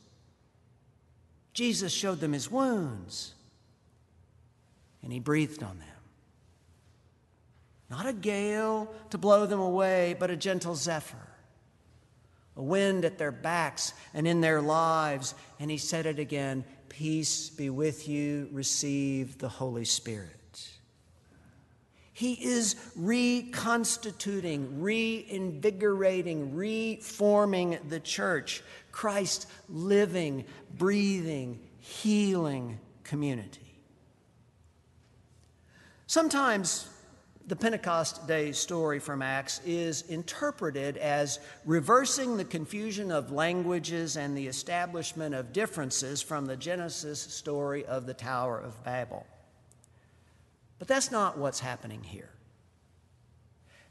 Jesus 1.53 1.93
showed 1.93 2.21
them 2.21 2.33
his 2.33 2.51
wounds 2.51 3.36
and 5.07 5.13
he 5.13 5.21
breathed 5.21 5.63
on 5.63 5.79
them. 5.79 5.89
Not 7.89 8.07
a 8.07 8.13
gale 8.13 8.93
to 9.11 9.19
blow 9.19 9.47
them 9.47 9.61
away, 9.61 10.17
but 10.19 10.33
a 10.33 10.37
gentle 10.37 10.75
zephyr, 10.75 11.29
a 12.57 12.63
wind 12.63 13.05
at 13.05 13.17
their 13.17 13.31
backs 13.31 13.95
and 14.15 14.27
in 14.27 14.41
their 14.41 14.61
lives. 14.61 15.37
And 15.61 15.71
he 15.71 15.79
said 15.79 16.07
it 16.07 16.19
again 16.19 16.65
Peace 16.89 17.51
be 17.51 17.71
with 17.71 18.09
you, 18.09 18.49
receive 18.51 19.39
the 19.39 19.49
Holy 19.49 19.85
Spirit. 19.85 20.71
He 22.13 22.33
is 22.33 22.75
reconstituting, 22.97 24.81
reinvigorating, 24.81 26.57
reforming 26.57 27.79
the 27.89 28.01
church, 28.01 28.65
Christ's 28.91 29.47
living, 29.69 30.47
breathing, 30.77 31.61
healing 31.79 32.81
community. 33.05 33.66
Sometimes 36.09 36.89
the 37.49 37.57
Pentecost 37.57 38.29
Day 38.29 38.53
story 38.53 39.01
from 39.01 39.23
Acts 39.23 39.61
is 39.67 40.03
interpreted 40.03 40.97
as 40.97 41.41
reversing 41.65 42.37
the 42.37 42.45
confusion 42.45 43.11
of 43.11 43.33
languages 43.33 44.17
and 44.17 44.37
the 44.37 44.47
establishment 44.47 45.35
of 45.35 45.53
differences 45.53 46.23
from 46.23 46.47
the 46.47 46.57
Genesis 46.57 47.21
story 47.21 47.85
of 47.87 48.07
the 48.07 48.15
Tower 48.15 48.59
of 48.59 48.85
Babel. 48.85 49.27
But 50.79 50.87
that's 50.87 51.11
not 51.11 51.39
what's 51.39 51.61
happening 51.61 52.03
here. 52.05 52.31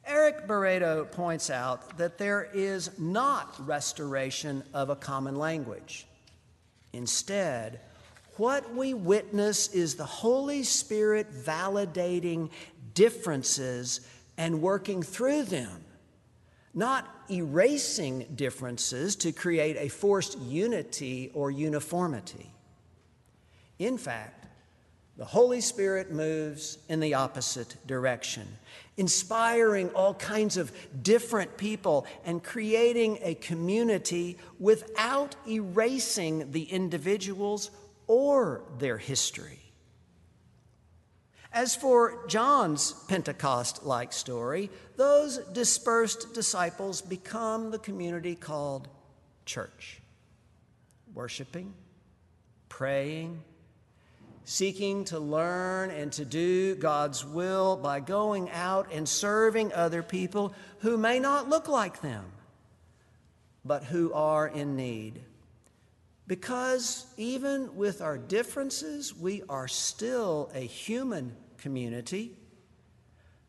Eric 0.06 0.48
Barreto 0.48 1.04
points 1.06 1.50
out 1.50 1.98
that 1.98 2.18
there 2.18 2.48
is 2.54 2.98
not 2.98 3.56
restoration 3.68 4.64
of 4.74 4.90
a 4.90 4.96
common 4.96 5.36
language. 5.36 6.06
Instead, 6.94 7.82
what 8.38 8.74
we 8.74 8.94
witness 8.94 9.68
is 9.70 9.96
the 9.96 10.06
Holy 10.06 10.64
Spirit 10.64 11.32
validating 11.32 12.50
differences 12.94 14.02
and 14.38 14.62
working 14.62 15.02
through 15.02 15.44
them, 15.44 15.84
not 16.74 17.08
erasing 17.30 18.26
differences 18.36 19.16
to 19.16 19.32
create 19.32 19.78
a 19.78 19.88
forced 19.88 20.38
unity 20.40 21.32
or 21.34 21.50
uniformity. 21.50 22.52
In 23.80 23.98
fact, 23.98 24.46
the 25.18 25.26
Holy 25.26 25.62
Spirit 25.62 26.12
moves 26.12 26.78
in 26.90 27.00
the 27.00 27.14
opposite 27.14 27.78
direction, 27.88 28.46
inspiring 28.98 29.90
all 29.92 30.14
kinds 30.16 30.58
of 30.58 30.74
different 31.04 31.56
people 31.56 32.06
and 32.26 32.44
creating 32.44 33.20
a 33.22 33.36
community 33.36 34.38
without 34.60 35.36
erasing 35.48 36.52
the 36.52 36.64
individuals 36.64 37.72
or 38.08 38.64
their 38.78 38.98
history. 38.98 39.60
As 41.52 41.74
for 41.74 42.26
John's 42.28 42.92
Pentecost 43.08 43.86
like 43.86 44.12
story, 44.12 44.70
those 44.98 45.38
dispersed 45.54 46.34
disciples 46.34 47.02
become 47.02 47.72
the 47.72 47.80
community 47.80 48.36
called 48.36 48.90
church, 49.46 50.02
worshiping, 51.14 51.74
praying, 52.68 53.42
seeking 54.44 55.06
to 55.06 55.18
learn 55.18 55.92
and 55.92 56.12
to 56.12 56.26
do 56.26 56.76
God's 56.76 57.26
will 57.26 57.78
by 57.78 58.02
going 58.02 58.50
out 58.52 58.92
and 58.92 59.08
serving 59.08 59.72
other 59.72 60.04
people 60.04 60.54
who 60.80 60.98
may 60.98 61.20
not 61.20 61.48
look 61.48 61.70
like 61.70 62.02
them, 62.02 62.26
but 63.64 63.86
who 63.86 64.12
are 64.14 64.48
in 64.48 64.76
need. 64.76 65.22
Because 66.28 67.06
even 67.18 67.76
with 67.76 68.02
our 68.02 68.18
differences, 68.18 69.16
we 69.16 69.44
are 69.48 69.68
still 69.68 70.50
a 70.56 70.60
human 70.60 71.36
community, 71.58 72.36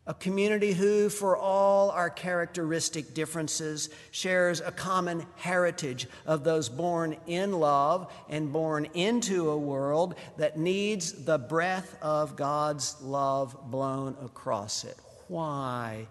a 0.05 0.13
community 0.13 0.73
who, 0.73 1.09
for 1.09 1.35
all 1.35 1.89
our 1.89 2.11
characteristic 2.11 3.15
differences, 3.15 3.89
shares 4.11 4.61
a 4.61 4.71
common 4.71 5.25
heritage 5.35 6.07
of 6.27 6.43
those 6.43 6.69
born 6.69 7.17
in 7.25 7.51
love 7.51 8.13
and 8.29 8.53
born 8.53 8.85
into 8.93 9.49
a 9.49 9.57
world 9.57 10.13
that 10.37 10.57
needs 10.57 11.25
the 11.25 11.39
breath 11.39 11.97
of 12.01 12.35
God's 12.35 12.95
love 13.01 13.57
blown 13.71 14.15
across 14.23 14.83
it. 14.83 14.97
Why? 15.27 16.07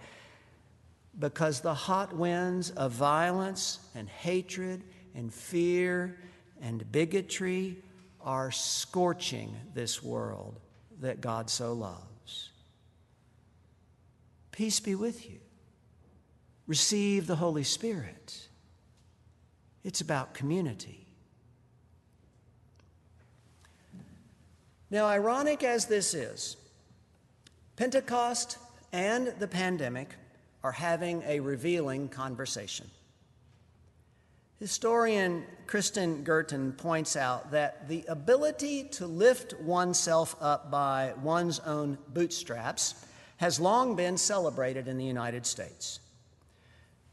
Because 1.19 1.61
the 1.61 1.75
hot 1.75 2.15
winds 2.15 2.71
of 2.73 2.91
violence 2.91 3.79
and 3.95 4.09
hatred 4.09 4.83
and 5.15 5.33
fear 5.33 6.19
and 6.61 6.91
bigotry 6.91 7.77
are 8.21 8.51
scorching 8.51 9.55
this 9.75 10.03
world 10.03 10.61
that 11.01 11.21
God 11.21 11.49
so 11.49 11.73
loves. 11.73 12.51
Peace 14.51 14.81
be 14.81 14.95
with 14.95 15.29
you. 15.31 15.39
Receive 16.67 17.27
the 17.27 17.37
Holy 17.37 17.63
Spirit. 17.63 18.49
It's 19.85 20.01
about 20.01 20.35
community. 20.35 21.07
Now, 24.91 25.07
ironic 25.07 25.63
as 25.63 25.87
this 25.87 26.15
is, 26.15 26.57
Pentecost 27.77 28.59
and 28.93 29.29
the 29.39 29.49
pandemic 29.49 30.15
are 30.65 30.73
having 30.73 31.23
a 31.27 31.41
revealing 31.41 32.09
conversation. 32.09 32.91
Historian 34.59 35.45
Kristen 35.67 36.25
Girton 36.25 36.73
points 36.73 37.15
out 37.15 37.51
that 37.51 37.89
the 37.89 38.05
ability 38.09 38.85
to 38.85 39.07
lift 39.07 39.53
oneself 39.61 40.35
up 40.41 40.71
by 40.71 41.13
one's 41.23 41.59
own 41.61 41.99
bootstraps 42.09 42.95
has 43.37 43.61
long 43.61 43.97
been 43.97 44.17
celebrated 44.17 44.89
in 44.89 44.97
the 44.97 45.05
United 45.05 45.45
States. 45.45 46.01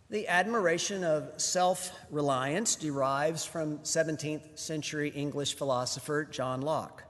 The 0.10 0.28
admiration 0.28 1.04
of 1.04 1.34
self 1.36 1.92
reliance 2.10 2.76
derives 2.76 3.44
from 3.44 3.80
17th 3.80 4.58
century 4.58 5.10
English 5.10 5.56
philosopher 5.56 6.24
John 6.24 6.62
Locke, 6.62 7.04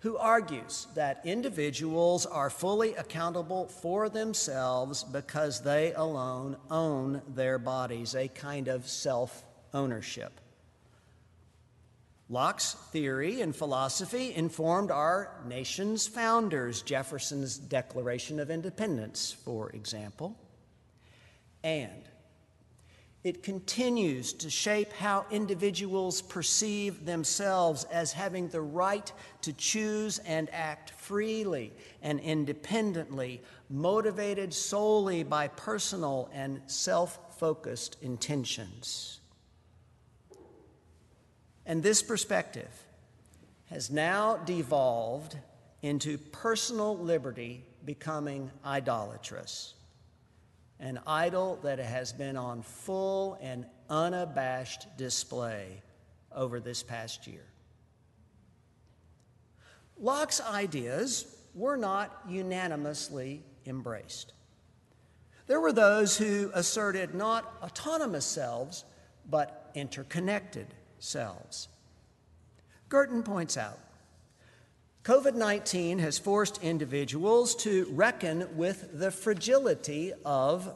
who 0.00 0.16
argues 0.16 0.86
that 0.94 1.20
individuals 1.24 2.24
are 2.26 2.50
fully 2.50 2.94
accountable 2.94 3.66
for 3.68 4.08
themselves 4.08 5.04
because 5.04 5.60
they 5.62 5.92
alone 5.92 6.56
own 6.70 7.20
their 7.28 7.58
bodies, 7.58 8.14
a 8.14 8.28
kind 8.28 8.68
of 8.68 8.88
self 8.88 9.44
ownership. 9.74 10.40
Locke's 12.30 12.74
theory 12.92 13.40
and 13.40 13.54
philosophy 13.54 14.32
informed 14.34 14.90
our 14.90 15.34
nation's 15.46 16.06
founders, 16.06 16.80
Jefferson's 16.80 17.58
Declaration 17.58 18.38
of 18.38 18.50
Independence, 18.50 19.36
for 19.44 19.70
example. 19.70 20.36
And 21.64 22.04
it 23.22 23.42
continues 23.42 24.32
to 24.32 24.48
shape 24.48 24.92
how 24.94 25.26
individuals 25.30 26.22
perceive 26.22 27.04
themselves 27.04 27.84
as 27.84 28.12
having 28.12 28.48
the 28.48 28.62
right 28.62 29.12
to 29.42 29.52
choose 29.52 30.18
and 30.20 30.48
act 30.52 30.90
freely 30.90 31.72
and 32.00 32.18
independently, 32.20 33.42
motivated 33.68 34.54
solely 34.54 35.22
by 35.22 35.48
personal 35.48 36.30
and 36.32 36.62
self 36.66 37.18
focused 37.38 37.96
intentions. 38.00 39.20
And 41.66 41.82
this 41.82 42.02
perspective 42.02 42.70
has 43.66 43.90
now 43.90 44.38
devolved 44.38 45.36
into 45.82 46.18
personal 46.18 46.96
liberty 46.98 47.64
becoming 47.84 48.50
idolatrous, 48.64 49.74
an 50.80 50.98
idol 51.06 51.58
that 51.62 51.78
has 51.78 52.12
been 52.12 52.36
on 52.36 52.62
full 52.62 53.38
and 53.40 53.66
unabashed 53.88 54.86
display 54.96 55.82
over 56.34 56.58
this 56.58 56.82
past 56.82 57.26
year. 57.26 57.44
Locke's 59.98 60.40
ideas 60.40 61.36
were 61.54 61.76
not 61.76 62.22
unanimously 62.26 63.42
embraced. 63.66 64.32
There 65.46 65.60
were 65.60 65.72
those 65.72 66.16
who 66.16 66.50
asserted 66.54 67.14
not 67.14 67.52
autonomous 67.62 68.24
selves, 68.24 68.84
but 69.28 69.70
interconnected 69.74 70.68
selves. 70.98 71.68
Girton 72.88 73.22
points 73.22 73.56
out 73.56 73.78
COVID 75.04 75.34
19 75.34 75.98
has 76.00 76.18
forced 76.18 76.62
individuals 76.62 77.54
to 77.56 77.86
reckon 77.90 78.56
with 78.56 78.98
the 78.98 79.10
fragility 79.10 80.12
of 80.26 80.74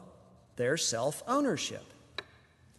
their 0.55 0.77
self 0.77 1.21
ownership. 1.27 1.83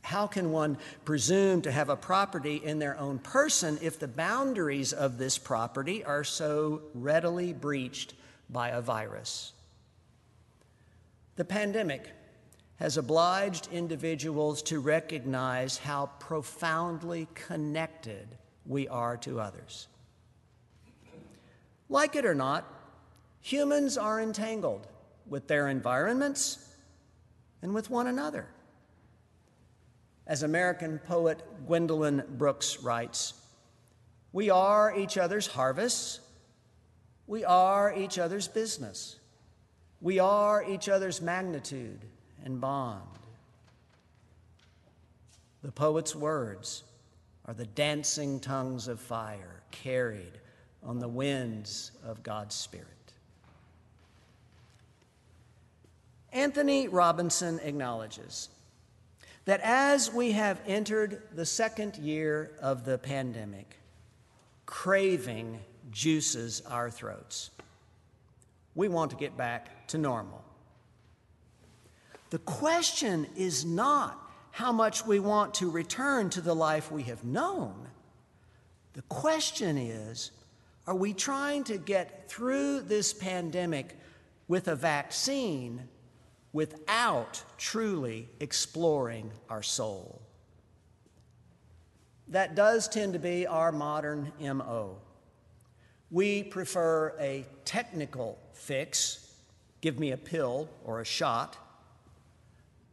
How 0.03 0.27
can 0.27 0.51
one 0.51 0.79
presume 1.05 1.63
to 1.63 1.71
have 1.71 1.89
a 1.89 1.97
property 1.97 2.57
in 2.57 2.79
their 2.79 2.99
own 2.99 3.19
person 3.19 3.79
if 3.81 3.99
the 3.99 4.09
boundaries 4.09 4.93
of 4.93 5.19
this 5.19 5.39
property 5.39 6.05
are 6.05 6.25
so 6.25 6.83
readily 6.95 7.53
breached 7.53 8.15
by 8.51 8.71
a 8.71 8.81
virus? 8.81 9.53
The 11.37 11.45
pandemic 11.45 12.09
has 12.77 12.97
obliged 12.97 13.69
individuals 13.73 14.63
to 14.63 14.81
recognize 14.81 15.79
how 15.79 16.07
profoundly 16.19 17.29
connected 17.35 18.37
we 18.65 18.89
are 18.89 19.17
to 19.19 19.41
others. 19.41 19.87
Like 21.88 22.16
it 22.16 22.27
or 22.27 22.35
not, 22.35 22.64
humans 23.40 23.96
are 23.96 24.20
entangled 24.20 24.87
with 25.29 25.46
their 25.46 25.68
environments 25.68 26.75
and 27.62 27.75
with 27.75 27.90
one 27.90 28.07
another. 28.07 28.46
As 30.27 30.42
American 30.42 30.99
poet 30.99 31.42
Gwendolyn 31.66 32.25
Brooks 32.37 32.83
writes, 32.83 33.35
we 34.33 34.51
are 34.51 34.96
each 34.96 35.16
other's 35.16 35.46
harvests, 35.46 36.20
we 37.27 37.44
are 37.44 37.94
each 37.96 38.18
other's 38.18 38.49
business, 38.49 39.18
we 40.01 40.18
are 40.18 40.64
each 40.68 40.88
other's 40.88 41.22
magnitude 41.22 42.05
and 42.44 42.61
bond. 42.61 43.03
The 45.62 45.72
poet's 45.72 46.14
words 46.14 46.83
are 47.46 47.55
the 47.55 47.66
dancing 47.66 48.40
tongues 48.40 48.88
of 48.88 49.01
fire 49.01 49.62
carried 49.70 50.38
on 50.87 51.01
the 51.01 51.09
winds 51.09 51.90
of 52.05 52.22
God's 52.22 52.55
Spirit. 52.55 52.87
Anthony 56.33 56.87
Robinson 56.87 57.59
acknowledges 57.62 58.49
that 59.46 59.61
as 59.62 60.12
we 60.12 60.33
have 60.33 60.61
entered 60.66 61.22
the 61.35 61.46
second 61.46 61.96
year 61.96 62.53
of 62.61 62.85
the 62.85 62.99
pandemic, 62.99 63.77
craving 64.66 65.61
juices 65.90 66.62
our 66.68 66.90
throats. 66.90 67.51
We 68.75 68.88
want 68.88 69.11
to 69.12 69.16
get 69.16 69.37
back 69.37 69.88
to 69.88 69.99
normal. 69.99 70.44
The 72.31 72.38
question 72.40 73.27
is 73.37 73.64
not 73.64 74.20
how 74.51 74.72
much 74.72 75.07
we 75.07 75.20
want 75.20 75.55
to 75.55 75.70
return 75.70 76.29
to 76.31 76.40
the 76.40 76.55
life 76.55 76.90
we 76.90 77.05
have 77.05 77.25
known. 77.25 77.75
The 78.94 79.03
question 79.03 79.79
is 79.79 80.33
are 80.87 80.94
we 80.94 81.12
trying 81.12 81.64
to 81.64 81.79
get 81.79 82.29
through 82.29 82.83
this 82.83 83.12
pandemic 83.12 83.99
with 84.46 84.68
a 84.68 84.77
vaccine 84.77 85.88
without 86.53 87.42
truly 87.59 88.29
exploring 88.38 89.31
our 89.51 89.62
soul? 89.62 90.22
That 92.29 92.55
does 92.55 92.88
tend 92.88 93.12
to 93.14 93.18
be 93.18 93.46
our 93.46 93.72
modern 93.72 94.33
MO. 94.40 94.99
We 96.11 96.44
prefer 96.44 97.14
a 97.18 97.44
technical 97.64 98.38
fix, 98.53 99.35
give 99.81 99.99
me 99.99 100.12
a 100.12 100.16
pill 100.16 100.68
or 100.85 101.01
a 101.01 101.05
shot, 101.05 101.57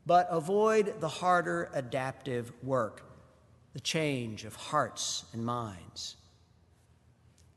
but 0.05 0.27
avoid 0.31 0.99
the 0.99 1.07
harder 1.07 1.69
adaptive 1.73 2.51
work, 2.63 3.03
the 3.73 3.79
change 3.79 4.45
of 4.45 4.55
hearts 4.55 5.25
and 5.33 5.45
minds. 5.45 6.15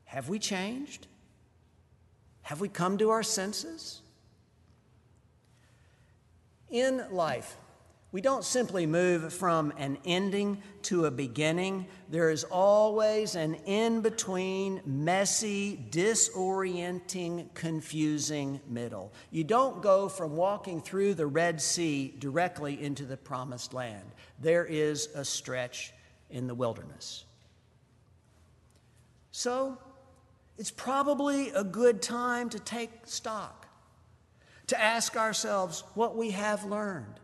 Have 0.07 0.29
we 0.29 0.39
changed? 0.39 1.05
Have 2.43 2.61
we 2.61 2.69
come 2.69 2.97
to 2.97 3.09
our 3.09 3.23
senses? 3.23 4.01
In 6.69 7.03
life, 7.11 7.57
we 8.13 8.21
don't 8.21 8.45
simply 8.45 8.85
move 8.85 9.33
from 9.33 9.73
an 9.77 9.97
ending 10.05 10.61
to 10.83 11.05
a 11.05 11.11
beginning. 11.11 11.87
There 12.09 12.29
is 12.29 12.45
always 12.45 13.35
an 13.35 13.55
in 13.65 13.99
between, 13.99 14.81
messy, 14.85 15.77
disorienting, 15.91 17.53
confusing 17.53 18.61
middle. 18.69 19.11
You 19.29 19.43
don't 19.43 19.81
go 19.81 20.07
from 20.07 20.37
walking 20.37 20.81
through 20.81 21.15
the 21.15 21.27
Red 21.27 21.61
Sea 21.61 22.13
directly 22.17 22.81
into 22.81 23.03
the 23.03 23.17
promised 23.17 23.73
land, 23.73 24.09
there 24.39 24.65
is 24.65 25.09
a 25.15 25.25
stretch 25.25 25.91
in 26.29 26.47
the 26.47 26.55
wilderness. 26.55 27.25
So, 29.31 29.77
it's 30.57 30.71
probably 30.71 31.49
a 31.49 31.63
good 31.63 32.01
time 32.01 32.49
to 32.49 32.59
take 32.59 32.91
stock, 33.05 33.67
to 34.67 34.81
ask 34.81 35.15
ourselves 35.15 35.83
what 35.93 36.15
we 36.15 36.31
have 36.31 36.65
learned 36.65 37.19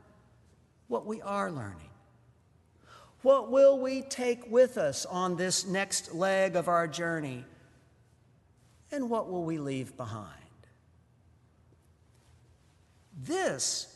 what 0.93 1.07
we 1.07 1.21
are 1.23 1.51
learning. 1.51 1.89
What 3.23 3.49
will 3.49 3.79
we 3.79 4.03
take 4.03 4.51
with 4.51 4.77
us 4.77 5.07
on 5.07 5.37
this 5.37 5.65
next 5.65 6.13
leg 6.13 6.55
of 6.55 6.67
our 6.67 6.87
journey? 6.87 7.45
And 8.91 9.09
what 9.09 9.27
will 9.27 9.43
we 9.43 9.57
leave 9.57 9.97
behind? 9.97 10.27
This 13.23 13.87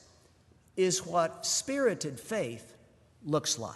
is 0.75 1.05
what 1.05 1.45
spirited 1.45 2.19
faith 2.19 2.75
looks 3.23 3.59
like. 3.59 3.75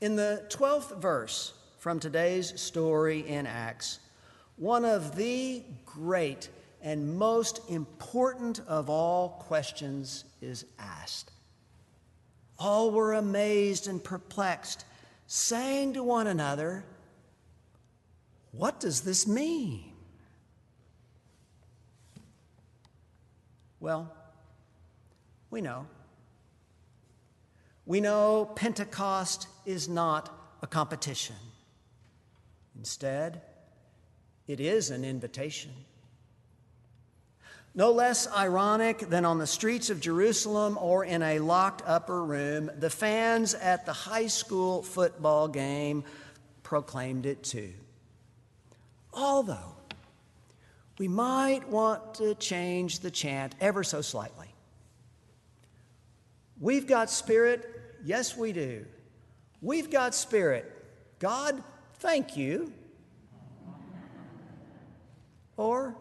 In 0.00 0.16
the 0.16 0.44
12th 0.50 1.00
verse 1.00 1.52
from 1.84 2.00
today's 2.00 2.58
story 2.58 3.28
in 3.28 3.46
Acts, 3.46 4.00
one 4.56 4.86
of 4.86 5.16
the 5.16 5.62
great 5.84 6.48
and 6.80 7.18
most 7.18 7.60
important 7.68 8.58
of 8.66 8.88
all 8.88 9.28
questions 9.46 10.24
is 10.40 10.64
asked. 10.78 11.30
All 12.58 12.90
were 12.90 13.12
amazed 13.12 13.86
and 13.86 14.02
perplexed, 14.02 14.86
saying 15.26 15.92
to 15.92 16.02
one 16.02 16.26
another, 16.26 16.86
What 18.52 18.80
does 18.80 19.02
this 19.02 19.28
mean? 19.28 19.92
Well, 23.78 24.10
we 25.50 25.60
know. 25.60 25.86
We 27.84 28.00
know 28.00 28.50
Pentecost 28.56 29.48
is 29.66 29.86
not 29.86 30.34
a 30.62 30.66
competition. 30.66 31.36
Instead, 32.76 33.42
it 34.46 34.60
is 34.60 34.90
an 34.90 35.04
invitation. 35.04 35.72
No 37.74 37.90
less 37.90 38.28
ironic 38.32 38.98
than 39.10 39.24
on 39.24 39.38
the 39.38 39.46
streets 39.46 39.90
of 39.90 40.00
Jerusalem 40.00 40.78
or 40.80 41.04
in 41.04 41.22
a 41.22 41.40
locked 41.40 41.82
upper 41.84 42.22
room, 42.22 42.70
the 42.78 42.90
fans 42.90 43.54
at 43.54 43.84
the 43.84 43.92
high 43.92 44.28
school 44.28 44.82
football 44.82 45.48
game 45.48 46.04
proclaimed 46.62 47.26
it 47.26 47.42
too. 47.42 47.72
Although, 49.12 49.74
we 50.98 51.08
might 51.08 51.68
want 51.68 52.14
to 52.14 52.36
change 52.36 53.00
the 53.00 53.10
chant 53.10 53.54
ever 53.60 53.82
so 53.82 54.00
slightly. 54.00 54.48
We've 56.60 56.86
got 56.86 57.10
spirit, 57.10 57.68
yes, 58.04 58.36
we 58.36 58.52
do. 58.52 58.86
We've 59.60 59.90
got 59.90 60.14
spirit. 60.14 60.70
God, 61.18 61.62
thank 61.98 62.36
you. 62.36 62.72
Or, 65.56 65.96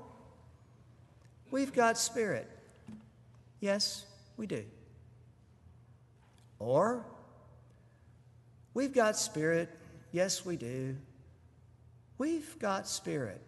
We've 1.53 1.71
got 1.71 1.99
spirit. 1.99 2.49
Yes, 3.59 4.07
we 4.37 4.47
do. 4.47 4.65
Or, 6.57 7.05
we've 8.73 8.91
got 8.91 9.15
spirit. 9.15 9.69
Yes, 10.11 10.43
we 10.43 10.57
do. 10.57 10.97
We've 12.17 12.57
got 12.57 12.87
spirit. 12.87 13.39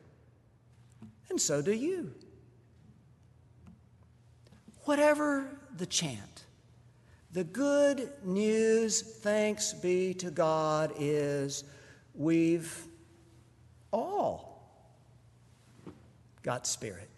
And 1.32 1.42
so 1.42 1.64
do 1.64 1.74
you. 1.74 2.14
Whatever 4.84 5.48
the 5.76 5.88
chant, 5.88 6.46
the 7.32 7.44
good 7.44 8.12
news, 8.24 9.02
thanks 9.02 9.74
be 9.74 10.14
to 10.14 10.30
God, 10.30 10.94
is 11.00 11.64
we've 12.16 12.88
all 13.92 14.62
got 16.44 16.68
spirit. 16.68 17.10